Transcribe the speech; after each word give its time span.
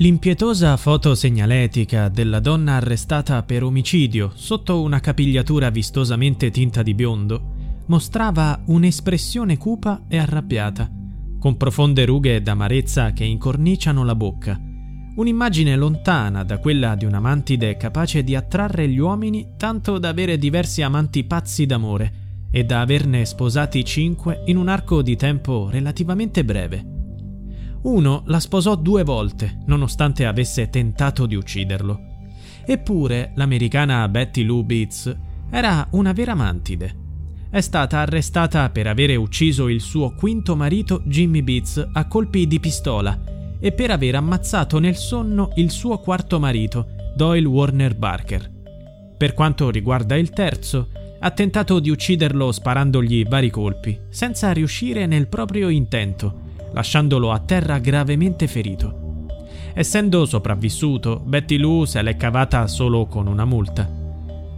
L'impietosa 0.00 0.78
foto 0.78 1.14
segnaletica 1.14 2.08
della 2.08 2.40
donna 2.40 2.76
arrestata 2.76 3.42
per 3.42 3.62
omicidio 3.62 4.32
sotto 4.34 4.80
una 4.80 4.98
capigliatura 4.98 5.68
vistosamente 5.68 6.50
tinta 6.50 6.82
di 6.82 6.94
biondo 6.94 7.82
mostrava 7.84 8.62
un'espressione 8.64 9.58
cupa 9.58 10.04
e 10.08 10.16
arrabbiata, 10.16 10.90
con 11.38 11.58
profonde 11.58 12.06
rughe 12.06 12.40
d'amarezza 12.40 13.12
che 13.12 13.24
incorniciano 13.24 14.02
la 14.02 14.14
bocca. 14.14 14.58
Un'immagine 15.16 15.76
lontana 15.76 16.44
da 16.44 16.56
quella 16.56 16.94
di 16.94 17.04
una 17.04 17.20
mantide 17.20 17.76
capace 17.76 18.24
di 18.24 18.34
attrarre 18.34 18.88
gli 18.88 18.98
uomini 18.98 19.48
tanto 19.58 19.98
da 19.98 20.08
avere 20.08 20.38
diversi 20.38 20.80
amanti 20.80 21.24
pazzi 21.24 21.66
d'amore 21.66 22.12
e 22.50 22.64
da 22.64 22.80
averne 22.80 23.26
sposati 23.26 23.84
cinque 23.84 24.44
in 24.46 24.56
un 24.56 24.68
arco 24.68 25.02
di 25.02 25.16
tempo 25.16 25.68
relativamente 25.68 26.42
breve. 26.42 26.89
Uno 27.82 28.24
la 28.26 28.40
sposò 28.40 28.74
due 28.74 29.04
volte, 29.04 29.60
nonostante 29.64 30.26
avesse 30.26 30.68
tentato 30.68 31.24
di 31.24 31.34
ucciderlo. 31.34 32.08
Eppure 32.66 33.32
l'americana 33.36 34.06
Betty 34.08 34.42
Lou 34.42 34.62
Beats 34.64 35.16
era 35.48 35.88
una 35.92 36.12
vera 36.12 36.34
mantide. 36.34 37.08
È 37.48 37.60
stata 37.62 38.00
arrestata 38.00 38.68
per 38.68 38.86
avere 38.86 39.16
ucciso 39.16 39.68
il 39.68 39.80
suo 39.80 40.14
quinto 40.14 40.54
marito 40.54 41.00
Jimmy 41.06 41.42
Beats 41.42 41.88
a 41.90 42.06
colpi 42.06 42.46
di 42.46 42.60
pistola 42.60 43.18
e 43.58 43.72
per 43.72 43.90
aver 43.90 44.14
ammazzato 44.14 44.78
nel 44.78 44.96
sonno 44.96 45.52
il 45.54 45.70
suo 45.70 45.98
quarto 46.00 46.38
marito, 46.38 46.86
Doyle 47.16 47.48
Warner 47.48 47.96
Barker. 47.96 48.58
Per 49.16 49.32
quanto 49.32 49.70
riguarda 49.70 50.16
il 50.16 50.30
terzo, 50.30 50.88
ha 51.18 51.30
tentato 51.30 51.80
di 51.80 51.88
ucciderlo 51.88 52.52
sparandogli 52.52 53.26
vari 53.26 53.50
colpi, 53.50 53.98
senza 54.10 54.52
riuscire 54.52 55.06
nel 55.06 55.28
proprio 55.28 55.70
intento 55.70 56.48
lasciandolo 56.72 57.32
a 57.32 57.38
terra 57.38 57.78
gravemente 57.78 58.46
ferito. 58.46 59.26
Essendo 59.72 60.26
sopravvissuto, 60.26 61.20
Betty 61.24 61.56
Lou 61.56 61.84
se 61.84 62.02
l'è 62.02 62.16
cavata 62.16 62.66
solo 62.66 63.06
con 63.06 63.26
una 63.26 63.44
multa. 63.44 63.98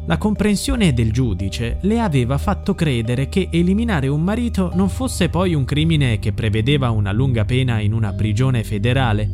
La 0.07 0.19
comprensione 0.19 0.92
del 0.92 1.13
giudice 1.13 1.79
le 1.83 2.01
aveva 2.01 2.36
fatto 2.36 2.75
credere 2.75 3.29
che 3.29 3.48
eliminare 3.53 4.09
un 4.09 4.23
marito 4.23 4.73
non 4.75 4.89
fosse 4.89 5.29
poi 5.29 5.55
un 5.55 5.64
crimine 5.64 6.19
che 6.19 6.33
prevedeva 6.33 6.91
una 6.91 7.13
lunga 7.13 7.45
pena 7.45 7.79
in 7.79 7.92
una 7.92 8.13
prigione 8.13 8.65
federale 8.65 9.31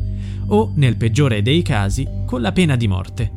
o, 0.47 0.71
nel 0.75 0.95
peggiore 0.95 1.41
dei 1.41 1.63
casi, 1.63 2.07
con 2.25 2.41
la 2.41 2.51
pena 2.51 2.75
di 2.75 2.87
morte. 2.87 3.31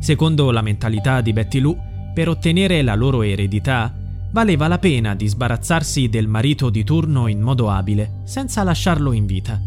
Secondo 0.00 0.50
la 0.50 0.62
mentalità 0.62 1.20
di 1.20 1.32
Betty 1.32 1.60
Lou, 1.60 1.78
per 2.12 2.28
ottenere 2.28 2.82
la 2.82 2.94
loro 2.94 3.22
eredità, 3.22 3.94
valeva 4.36 4.68
la 4.68 4.78
pena 4.78 5.14
di 5.14 5.26
sbarazzarsi 5.28 6.10
del 6.10 6.28
marito 6.28 6.68
di 6.68 6.84
turno 6.84 7.26
in 7.26 7.40
modo 7.40 7.70
abile, 7.70 8.20
senza 8.26 8.62
lasciarlo 8.64 9.12
in 9.12 9.24
vita. 9.24 9.58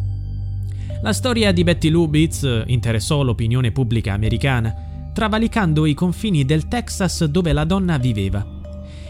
La 1.01 1.11
storia 1.11 1.51
di 1.51 1.63
Betty 1.63 1.89
Lou 1.89 2.05
Beats 2.07 2.65
interessò 2.67 3.23
l'opinione 3.23 3.71
pubblica 3.71 4.13
americana, 4.13 5.11
travalicando 5.11 5.87
i 5.87 5.95
confini 5.95 6.45
del 6.45 6.67
Texas 6.67 7.23
dove 7.25 7.51
la 7.51 7.63
donna 7.63 7.97
viveva. 7.97 8.45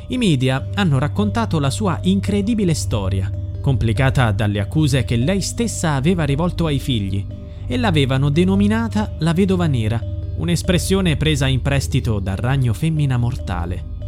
I 0.08 0.18
media 0.18 0.70
hanno 0.76 0.98
raccontato 0.98 1.60
la 1.60 1.70
sua 1.70 2.00
incredibile 2.04 2.74
storia, 2.74 3.30
complicata 3.60 4.32
dalle 4.32 4.62
accuse 4.62 5.04
che 5.04 5.18
lei 5.18 5.42
stessa 5.42 5.96
aveva 5.96 6.24
rivolto 6.24 6.68
ai 6.68 6.80
figli, 6.80 7.26
e 7.68 7.76
l'avevano 7.76 8.30
denominata 8.30 9.14
la 9.20 9.34
vedova 9.34 9.68
nera, 9.68 10.02
un'espressione 10.38 11.18
presa 11.18 11.48
in 11.48 11.62
prestito 11.62 12.20
dal 12.20 12.38
ragno 12.38 12.72
femmina 12.72 13.18
mortale. 13.18 13.99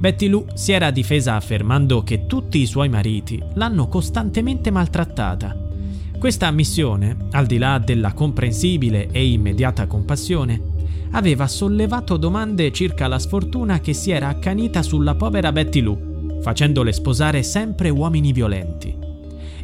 Betty 0.00 0.28
Lou 0.28 0.46
si 0.54 0.72
era 0.72 0.90
difesa 0.90 1.34
affermando 1.34 2.02
che 2.02 2.24
tutti 2.24 2.56
i 2.56 2.64
suoi 2.64 2.88
mariti 2.88 3.38
l'hanno 3.52 3.86
costantemente 3.86 4.70
maltrattata. 4.70 5.54
Questa 6.18 6.46
ammissione, 6.46 7.18
al 7.32 7.44
di 7.44 7.58
là 7.58 7.78
della 7.78 8.14
comprensibile 8.14 9.10
e 9.12 9.30
immediata 9.30 9.86
compassione, 9.86 10.58
aveva 11.10 11.46
sollevato 11.46 12.16
domande 12.16 12.72
circa 12.72 13.08
la 13.08 13.18
sfortuna 13.18 13.80
che 13.80 13.92
si 13.92 14.10
era 14.10 14.28
accanita 14.28 14.82
sulla 14.82 15.16
povera 15.16 15.52
Betty 15.52 15.82
Lou, 15.82 16.40
facendole 16.40 16.94
sposare 16.94 17.42
sempre 17.42 17.90
uomini 17.90 18.32
violenti. 18.32 18.96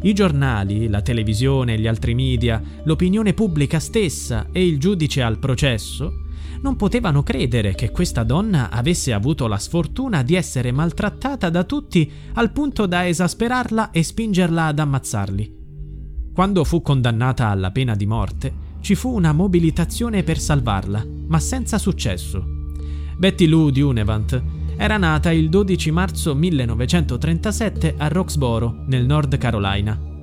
I 0.02 0.12
giornali, 0.12 0.88
la 0.88 1.00
televisione, 1.00 1.78
gli 1.78 1.86
altri 1.86 2.14
media, 2.14 2.62
l'opinione 2.84 3.32
pubblica 3.32 3.80
stessa 3.80 4.48
e 4.52 4.66
il 4.66 4.78
giudice 4.78 5.22
al 5.22 5.38
processo 5.38 6.24
non 6.60 6.76
potevano 6.76 7.22
credere 7.22 7.74
che 7.74 7.90
questa 7.90 8.22
donna 8.22 8.70
avesse 8.70 9.12
avuto 9.12 9.46
la 9.46 9.58
sfortuna 9.58 10.22
di 10.22 10.34
essere 10.34 10.72
maltrattata 10.72 11.50
da 11.50 11.64
tutti 11.64 12.10
al 12.34 12.52
punto 12.52 12.86
da 12.86 13.06
esasperarla 13.06 13.90
e 13.90 14.02
spingerla 14.02 14.66
ad 14.66 14.78
ammazzarli. 14.78 15.54
Quando 16.32 16.64
fu 16.64 16.82
condannata 16.82 17.48
alla 17.48 17.70
pena 17.70 17.94
di 17.94 18.06
morte, 18.06 18.64
ci 18.80 18.94
fu 18.94 19.14
una 19.14 19.32
mobilitazione 19.32 20.22
per 20.22 20.38
salvarla, 20.38 21.04
ma 21.28 21.38
senza 21.40 21.78
successo. 21.78 22.44
Betty 23.16 23.46
Lou 23.46 23.70
di 23.70 23.80
Unevant 23.80 24.42
era 24.76 24.98
nata 24.98 25.32
il 25.32 25.48
12 25.48 25.90
marzo 25.90 26.34
1937 26.34 27.94
a 27.96 28.08
Roxboro, 28.08 28.84
nel 28.86 29.06
North 29.06 29.38
Carolina. 29.38 30.15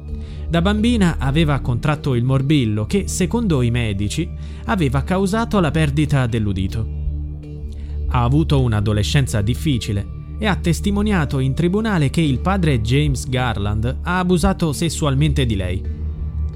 Da 0.54 0.62
bambina 0.62 1.16
aveva 1.18 1.62
contratto 1.62 2.14
il 2.14 2.24
morbillo 2.24 2.86
che, 2.86 3.08
secondo 3.08 3.64
i 3.64 3.72
medici, 3.72 4.30
aveva 4.66 5.02
causato 5.02 5.60
la 5.60 5.72
perdita 5.72 6.28
dell'udito. 6.28 6.88
Ha 8.10 8.22
avuto 8.22 8.62
un'adolescenza 8.62 9.42
difficile 9.42 10.06
e 10.38 10.46
ha 10.46 10.56
testimoniato 10.56 11.40
in 11.40 11.56
tribunale 11.56 12.12
che 12.12 12.22
il 12.22 12.38
padre 12.38 12.82
James 12.82 13.28
Garland 13.28 13.98
ha 14.04 14.20
abusato 14.20 14.72
sessualmente 14.74 15.48
di 15.48 15.56
lei. 15.56 15.82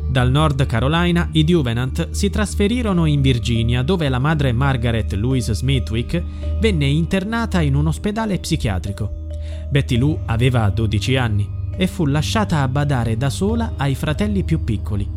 Dal 0.08 0.30
Nord 0.30 0.64
Carolina 0.68 1.30
i 1.32 1.44
Duvenant 1.44 2.12
si 2.12 2.30
trasferirono 2.30 3.06
in 3.06 3.20
Virginia 3.22 3.82
dove 3.82 4.10
la 4.10 4.20
madre 4.20 4.52
Margaret 4.52 5.12
Louise 5.14 5.56
Smithwick 5.56 6.24
venne 6.60 6.86
internata 6.86 7.62
in 7.62 7.74
un 7.74 7.88
ospedale 7.88 8.38
psichiatrico. 8.38 9.26
Betty 9.72 9.98
Lou 9.98 10.20
aveva 10.28 10.70
12 10.70 11.16
anni 11.16 11.56
e 11.78 11.88
fu 11.88 12.06
lasciata 12.06 12.62
a 12.62 12.68
badare 12.68 13.16
da 13.16 13.30
sola 13.30 13.74
ai 13.78 13.96
fratelli 13.96 14.44
più 14.44 14.64
piccoli. 14.64 15.08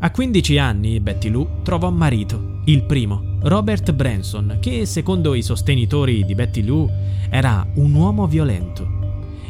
A 0.00 0.10
15 0.12 0.58
anni 0.58 1.00
Betty 1.00 1.28
Lou 1.28 1.62
trovò 1.64 1.90
marito, 1.90 2.60
il 2.66 2.84
primo, 2.84 3.36
Robert 3.40 3.92
Branson, 3.92 4.58
che 4.60 4.84
secondo 4.84 5.34
i 5.34 5.42
sostenitori 5.42 6.24
di 6.24 6.34
Betty 6.34 6.62
Lou 6.62 6.88
era 7.30 7.66
un 7.76 7.94
uomo 7.94 8.26
violento. 8.26 8.86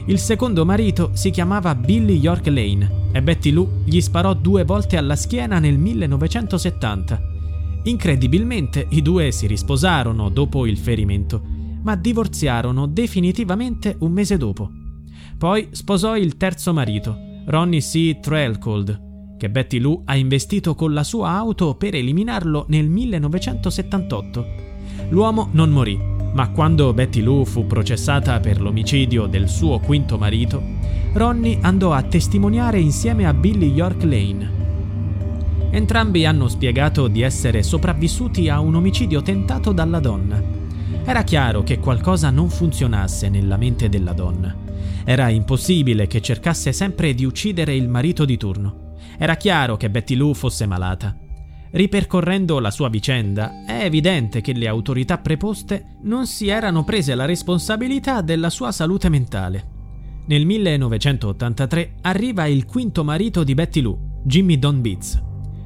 Il 0.06 0.18
secondo 0.18 0.64
marito 0.64 1.10
si 1.12 1.30
chiamava 1.30 1.74
Billy 1.74 2.18
York 2.18 2.46
Lane 2.46 3.10
e 3.12 3.22
Betty 3.22 3.50
Lou 3.50 3.82
gli 3.84 4.00
sparò 4.00 4.32
due 4.32 4.64
volte 4.64 4.96
alla 4.96 5.16
schiena 5.16 5.58
nel 5.58 5.76
1970. 5.76 7.20
Incredibilmente 7.82 8.86
i 8.90 9.02
due 9.02 9.32
si 9.32 9.46
risposarono 9.46 10.30
dopo 10.30 10.64
il 10.64 10.78
ferimento, 10.78 11.42
ma 11.82 11.94
divorziarono 11.94 12.86
definitivamente 12.86 13.96
un 13.98 14.12
mese 14.12 14.36
dopo. 14.36 14.70
Poi 15.38 15.68
sposò 15.70 16.16
il 16.16 16.36
terzo 16.36 16.72
marito, 16.72 17.16
Ronnie 17.46 17.78
C. 17.78 18.18
Trailcold, 18.18 19.36
che 19.38 19.48
Betty 19.48 19.78
Lou 19.78 20.02
ha 20.04 20.16
investito 20.16 20.74
con 20.74 20.92
la 20.92 21.04
sua 21.04 21.30
auto 21.30 21.76
per 21.76 21.94
eliminarlo 21.94 22.64
nel 22.70 22.88
1978. 22.88 24.46
L'uomo 25.10 25.48
non 25.52 25.70
morì, 25.70 25.96
ma 26.32 26.50
quando 26.50 26.92
Betty 26.92 27.20
Lou 27.20 27.44
fu 27.44 27.68
processata 27.68 28.40
per 28.40 28.60
l'omicidio 28.60 29.26
del 29.26 29.48
suo 29.48 29.78
quinto 29.78 30.18
marito, 30.18 30.60
Ronnie 31.12 31.58
andò 31.60 31.92
a 31.92 32.02
testimoniare 32.02 32.80
insieme 32.80 33.24
a 33.24 33.32
Billy 33.32 33.70
York 33.70 34.02
Lane. 34.02 34.56
Entrambi 35.70 36.26
hanno 36.26 36.48
spiegato 36.48 37.06
di 37.06 37.20
essere 37.20 37.62
sopravvissuti 37.62 38.48
a 38.48 38.58
un 38.58 38.74
omicidio 38.74 39.22
tentato 39.22 39.70
dalla 39.70 40.00
donna. 40.00 40.42
Era 41.04 41.22
chiaro 41.22 41.62
che 41.62 41.78
qualcosa 41.78 42.30
non 42.30 42.50
funzionasse 42.50 43.28
nella 43.28 43.56
mente 43.56 43.88
della 43.88 44.12
donna. 44.12 44.66
Era 45.10 45.30
impossibile 45.30 46.06
che 46.06 46.20
cercasse 46.20 46.70
sempre 46.70 47.14
di 47.14 47.24
uccidere 47.24 47.74
il 47.74 47.88
marito 47.88 48.26
di 48.26 48.36
turno. 48.36 48.96
Era 49.16 49.38
chiaro 49.38 49.78
che 49.78 49.88
Betty 49.88 50.14
Lou 50.14 50.34
fosse 50.34 50.66
malata. 50.66 51.16
Ripercorrendo 51.70 52.58
la 52.58 52.70
sua 52.70 52.90
vicenda, 52.90 53.64
è 53.64 53.84
evidente 53.84 54.42
che 54.42 54.52
le 54.52 54.68
autorità 54.68 55.16
preposte 55.16 55.96
non 56.02 56.26
si 56.26 56.48
erano 56.48 56.84
prese 56.84 57.14
la 57.14 57.24
responsabilità 57.24 58.20
della 58.20 58.50
sua 58.50 58.70
salute 58.70 59.08
mentale. 59.08 59.76
Nel 60.26 60.44
1983 60.44 61.94
arriva 62.02 62.44
il 62.44 62.66
quinto 62.66 63.02
marito 63.02 63.44
di 63.44 63.54
Betty 63.54 63.80
Lou, 63.80 63.98
Jimmy 64.24 64.58
Don 64.58 64.82
Beats. 64.82 65.22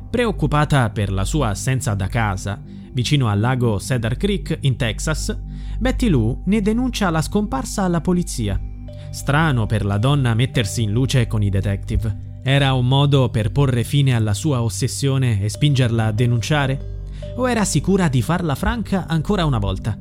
Preoccupata 0.09 0.89
per 0.91 1.11
la 1.11 1.25
sua 1.25 1.49
assenza 1.49 1.95
da 1.95 2.07
casa, 2.07 2.63
vicino 2.93 3.27
al 3.27 3.41
lago 3.41 3.81
Cedar 3.81 4.17
Creek 4.17 4.59
in 4.61 4.77
Texas, 4.77 5.37
Betty 5.81 6.09
Lou 6.09 6.45
ne 6.47 6.61
denuncia 6.61 7.11
la 7.11 7.21
scomparsa 7.21 7.83
alla 7.83 8.01
polizia. 8.01 8.67
Strano 9.13 9.67
per 9.67 9.85
la 9.85 9.99
donna 9.99 10.33
mettersi 10.33 10.83
in 10.83 10.91
luce 10.91 11.27
con 11.27 11.43
i 11.43 11.51
detective. 11.51 12.41
Era 12.43 12.73
un 12.73 12.89
modo 12.89 13.29
per 13.29 13.53
porre 13.53 13.85
fine 13.85 14.15
alla 14.15 14.33
sua 14.33 14.63
ossessione 14.63 15.43
e 15.43 15.51
spingerla 15.51 16.07
a 16.07 16.13
denunciare? 16.13 17.03
O 17.37 17.49
era 17.49 17.67
sicura 17.67 18.09
di 18.09 18.23
farla 18.23 18.55
franca 18.55 19.07
ancora 19.07 19.45
una 19.45 19.59
volta? 19.59 19.99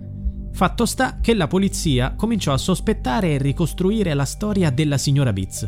Fatto 0.53 0.85
sta 0.85 1.19
che 1.19 1.33
la 1.33 1.47
polizia 1.47 2.13
cominciò 2.15 2.53
a 2.53 2.57
sospettare 2.57 3.33
e 3.33 3.37
ricostruire 3.37 4.13
la 4.13 4.23
storia 4.23 4.69
della 4.69 4.97
signora 4.97 5.33
Beats. 5.33 5.67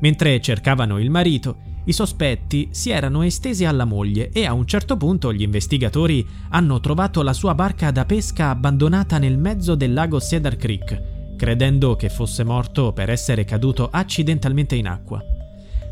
Mentre 0.00 0.40
cercavano 0.40 0.98
il 0.98 1.10
marito, 1.10 1.58
i 1.84 1.92
sospetti 1.92 2.68
si 2.70 2.88
erano 2.88 3.20
estesi 3.20 3.66
alla 3.66 3.84
moglie 3.84 4.30
e 4.30 4.46
a 4.46 4.54
un 4.54 4.66
certo 4.66 4.96
punto 4.96 5.30
gli 5.30 5.42
investigatori 5.42 6.26
hanno 6.48 6.80
trovato 6.80 7.22
la 7.22 7.34
sua 7.34 7.54
barca 7.54 7.90
da 7.90 8.06
pesca 8.06 8.48
abbandonata 8.48 9.18
nel 9.18 9.36
mezzo 9.36 9.74
del 9.74 9.92
lago 9.92 10.18
Cedar 10.18 10.56
Creek, 10.56 11.11
credendo 11.42 11.96
che 11.96 12.08
fosse 12.08 12.44
morto 12.44 12.92
per 12.92 13.10
essere 13.10 13.44
caduto 13.44 13.88
accidentalmente 13.90 14.76
in 14.76 14.86
acqua. 14.86 15.20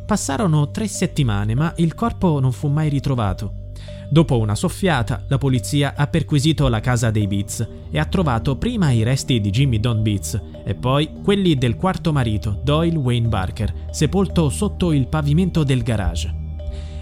Passarono 0.07 0.71
tre 0.71 0.87
settimane, 0.87 1.57
ma 1.57 1.73
il 1.79 1.93
corpo 1.97 2.39
non 2.39 2.53
fu 2.53 2.69
mai 2.69 2.89
ritrovato. 2.89 3.55
Dopo 4.09 4.39
una 4.39 4.55
soffiata, 4.55 5.25
la 5.27 5.39
polizia 5.39 5.95
ha 5.97 6.07
perquisito 6.07 6.69
la 6.69 6.79
casa 6.79 7.11
dei 7.11 7.27
Beats 7.27 7.69
e 7.91 7.99
ha 7.99 8.05
trovato 8.05 8.59
prima 8.59 8.93
i 8.93 9.03
resti 9.03 9.41
di 9.41 9.51
Jimmy 9.51 9.81
Don 9.81 10.05
Beats 10.05 10.41
e 10.65 10.77
poi 10.77 11.15
quelli 11.21 11.57
del 11.57 11.75
quarto 11.75 12.13
marito, 12.13 12.61
Doyle 12.63 12.99
Wayne 12.99 13.27
Barker, 13.27 13.75
sepolto 13.91 14.51
sotto 14.51 14.93
il 14.93 15.09
pavimento 15.09 15.65
del 15.65 15.83
garage. 15.83 16.33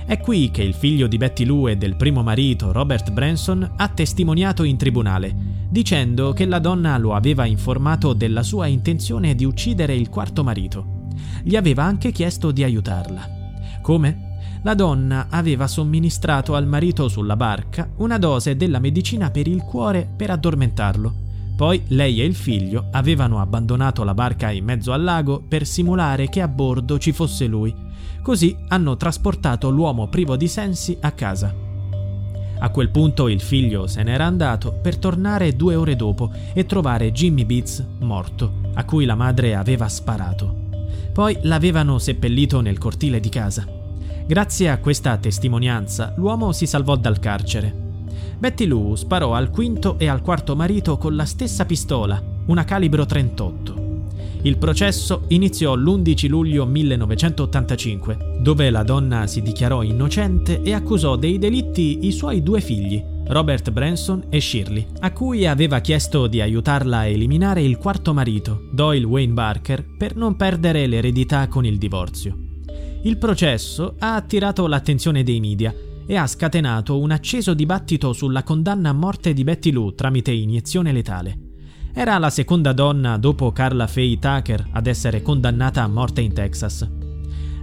È 0.07 0.19
qui 0.21 0.51
che 0.51 0.63
il 0.63 0.73
figlio 0.73 1.07
di 1.07 1.19
Betty 1.19 1.45
Lou 1.45 1.69
e 1.69 1.77
del 1.77 1.97
primo 1.97 2.23
marito, 2.23 2.73
Robert 2.73 3.11
Branson, 3.11 3.75
ha 3.77 3.89
testimoniato 3.89 4.63
in 4.63 4.79
tribunale, 4.79 5.48
dicendo 5.71 6.33
che 6.33 6.47
la 6.47 6.59
donna 6.59 6.97
lo 6.99 7.15
aveva 7.15 7.45
informato 7.45 8.13
della 8.13 8.43
sua 8.43 8.67
intenzione 8.67 9.35
di 9.35 9.45
uccidere 9.45 9.95
il 9.95 10.09
quarto 10.09 10.43
marito. 10.43 11.07
Gli 11.43 11.57
aveva 11.57 11.85
anche 11.85 12.13
chiesto 12.13 12.51
di 12.51 12.63
aiutarla. 12.63 13.37
Come? 13.83 14.27
la 14.63 14.75
donna 14.75 15.29
aveva 15.31 15.67
somministrato 15.67 16.55
al 16.55 16.67
marito 16.67 17.09
sulla 17.09 17.37
barca 17.37 17.89
una 17.99 18.19
dose 18.19 18.57
della 18.57 18.79
medicina 18.79 19.31
per 19.31 19.47
il 19.47 19.63
cuore 19.63 20.09
per 20.17 20.31
addormentarlo. 20.31 21.27
Poi 21.57 21.83
lei 21.89 22.21
e 22.21 22.25
il 22.25 22.35
figlio 22.35 22.89
avevano 22.93 23.41
abbandonato 23.41 24.05
la 24.05 24.15
barca 24.15 24.51
in 24.51 24.65
mezzo 24.65 24.93
al 24.93 25.03
lago 25.03 25.43
per 25.47 25.67
simulare 25.67 26.29
che 26.29 26.41
a 26.41 26.49
bordo 26.49 26.99
ci 26.99 27.13
fosse 27.13 27.47
lui. 27.47 27.75
Così 28.23 28.57
hanno 28.69 28.97
trasportato 28.97 29.71
l'uomo 29.71 30.09
privo 30.09 30.37
di 30.37 30.49
sensi 30.49 30.97
a 31.01 31.11
casa. 31.13 31.68
A 32.61 32.71
quel 32.71 32.89
punto 32.91 33.29
il 33.29 33.41
figlio 33.41 33.87
se 33.87 34.03
n'era 34.03 34.25
andato 34.25 34.73
per 34.73 34.97
tornare 34.97 35.55
due 35.55 35.77
ore 35.77 35.95
dopo 35.95 36.33
e 36.53 36.67
trovare 36.67 37.13
Jimmy 37.13 37.45
Beats 37.45 37.85
morto, 38.01 38.53
a 38.75 38.85
cui 38.85 39.05
la 39.05 39.15
madre 39.15 39.55
aveva 39.55 39.89
sparato. 39.89 40.67
Poi 41.13 41.39
l'avevano 41.43 41.99
seppellito 41.99 42.61
nel 42.61 42.79
cortile 42.79 43.21
di 43.21 43.29
casa. 43.29 43.67
Grazie 44.27 44.71
a 44.71 44.79
questa 44.79 45.17
testimonianza, 45.17 46.15
l'uomo 46.17 46.53
si 46.53 46.67
salvò 46.67 46.97
dal 46.97 47.19
carcere. 47.19 47.87
Betty 48.39 48.67
Lou 48.67 48.95
sparò 48.95 49.35
al 49.35 49.51
quinto 49.51 49.99
e 49.99 50.09
al 50.09 50.23
quarto 50.23 50.55
marito 50.55 50.99
con 50.99 51.17
la 51.17 51.25
stessa 51.25 51.65
pistola, 51.65 52.23
una 52.47 52.65
calibro 52.65 53.07
38. 53.07 53.78
Il 54.43 54.57
processo 54.57 55.25
iniziò 55.29 55.75
l'11 55.75 56.29
luglio 56.29 56.65
1985, 56.65 58.39
dove 58.41 58.71
la 58.71 58.85
donna 58.85 59.27
si 59.27 59.43
dichiarò 59.43 59.83
innocente 59.83 60.63
e 60.63 60.75
accusò 60.75 61.17
dei 61.17 61.39
delitti 61.39 62.07
i 62.07 62.13
suoi 62.13 62.43
due 62.43 62.61
figli, 62.61 63.03
Robert 63.27 63.71
Branson 63.73 64.27
e 64.31 64.41
Shirley, 64.41 64.87
a 65.01 65.13
cui 65.13 65.45
aveva 65.45 65.81
chiesto 65.81 66.29
di 66.29 66.41
aiutarla 66.41 66.99
a 66.99 67.07
eliminare 67.07 67.63
il 67.63 67.79
quarto 67.79 68.15
marito, 68.15 68.69
Doyle 68.73 69.05
Wayne 69.05 69.33
Barker, 69.33 69.85
per 69.97 70.15
non 70.15 70.37
perdere 70.37 70.87
l'eredità 70.87 71.49
con 71.49 71.67
il 71.67 71.77
divorzio. 71.77 72.39
Il 73.03 73.19
processo 73.19 73.97
ha 73.99 74.15
attirato 74.15 74.69
l'attenzione 74.69 75.25
dei 75.25 75.41
media 75.41 75.75
e 76.07 76.17
ha 76.17 76.27
scatenato 76.27 76.99
un 76.99 77.11
acceso 77.11 77.55
dibattito 77.55 78.13
sulla 78.13 78.45
condanna 78.45 78.91
a 78.91 78.95
morte 78.95 79.33
di 79.33 79.43
Betty 79.43 79.73
Lou 79.73 79.95
tramite 79.95 80.31
iniezione 80.31 80.93
letale. 80.93 81.48
Era 81.99 82.17
la 82.19 82.31
seconda 82.31 82.73
donna 82.73 83.17
dopo 83.17 83.51
Carla 83.51 83.89
Faye 83.89 84.21
Tucker 84.21 84.69
ad 84.71 84.87
essere 84.87 85.21
condannata 85.21 85.83
a 85.83 85.89
morte 85.89 86.21
in 86.21 86.33
Texas. 86.33 86.89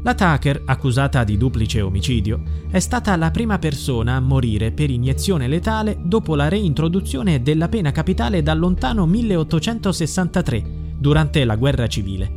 La 0.04 0.14
Tucker, 0.14 0.64
accusata 0.66 1.24
di 1.24 1.38
duplice 1.38 1.80
omicidio, 1.80 2.42
è 2.70 2.80
stata 2.80 3.16
la 3.16 3.32
prima 3.32 3.60
persona 3.60 4.16
a 4.16 4.20
morire 4.20 4.74
per 4.74 4.90
iniezione 4.90 5.48
letale 5.48 6.00
dopo 6.04 6.36
la 6.36 6.50
reintroduzione 6.50 7.42
della 7.42 7.70
pena 7.70 7.94
capitale 7.94 8.44
dal 8.44 8.60
lontano 8.60 9.06
1863, 9.06 10.64
durante 10.98 11.46
la 11.46 11.56
guerra 11.56 11.88
civile. 11.88 12.30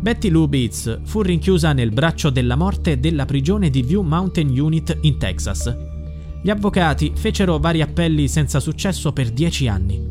Betty 0.00 0.30
Lou 0.30 0.48
Beats 0.48 0.98
fu 1.04 1.22
rinchiusa 1.22 1.72
nel 1.72 1.92
braccio 1.92 2.30
della 2.30 2.56
morte 2.56 2.98
della 2.98 3.24
prigione 3.24 3.70
di 3.70 3.82
View 3.82 4.02
Mountain 4.02 4.48
Unit 4.58 4.98
in 5.02 5.16
Texas. 5.16 5.72
Gli 6.42 6.50
avvocati 6.50 7.12
fecero 7.14 7.60
vari 7.60 7.82
appelli 7.82 8.26
senza 8.26 8.58
successo 8.58 9.12
per 9.12 9.30
dieci 9.30 9.68
anni. 9.68 10.09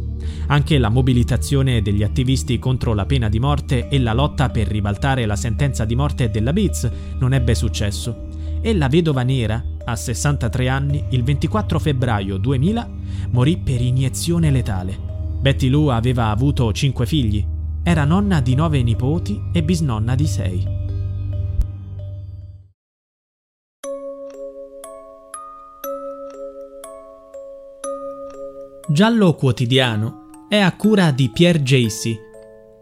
Anche 0.51 0.79
la 0.79 0.89
mobilitazione 0.89 1.83
degli 1.83 2.01
attivisti 2.01 2.57
contro 2.57 2.95
la 2.95 3.05
pena 3.05 3.29
di 3.29 3.39
morte 3.39 3.87
e 3.87 3.99
la 3.99 4.13
lotta 4.13 4.49
per 4.49 4.67
ribaltare 4.67 5.27
la 5.27 5.35
sentenza 5.35 5.85
di 5.85 5.95
morte 5.95 6.31
della 6.31 6.53
Beats 6.53 6.89
non 7.19 7.33
ebbe 7.33 7.53
successo. 7.53 8.27
E 8.59 8.75
la 8.75 8.87
vedova 8.87 9.21
nera, 9.21 9.63
a 9.85 9.95
63 9.95 10.67
anni, 10.67 11.03
il 11.09 11.23
24 11.23 11.77
febbraio 11.77 12.37
2000, 12.37 12.89
morì 13.29 13.57
per 13.57 13.79
iniezione 13.79 14.49
letale. 14.49 14.97
Betty 15.39 15.69
Lou 15.69 15.89
aveva 15.89 16.31
avuto 16.31 16.73
cinque 16.73 17.05
figli, 17.05 17.45
era 17.83 18.03
nonna 18.03 18.41
di 18.41 18.55
nove 18.55 18.81
nipoti 18.81 19.39
e 19.53 19.63
bisnonna 19.63 20.15
di 20.15 20.25
sei. 20.25 20.77
Giallo 28.87 29.35
Quotidiano 29.35 30.18
è 30.49 30.57
a 30.57 30.75
cura 30.75 31.11
di 31.11 31.29
Pierre 31.29 31.61
Jacy. 31.61 32.17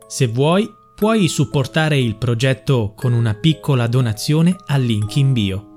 Se 0.08 0.28
vuoi, 0.28 0.74
puoi 0.96 1.28
supportare 1.28 2.00
il 2.00 2.16
progetto 2.16 2.94
con 2.96 3.12
una 3.12 3.34
piccola 3.34 3.88
donazione 3.88 4.56
al 4.68 4.82
link 4.82 5.18
in 5.18 5.34
bio. 5.34 5.77